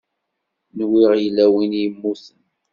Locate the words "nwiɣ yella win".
0.77-1.73